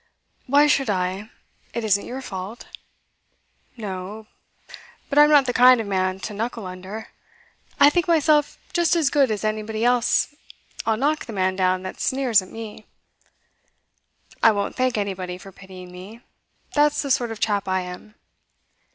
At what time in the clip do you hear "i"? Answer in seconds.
0.89-1.29, 7.79-7.91, 14.41-14.51, 17.67-17.81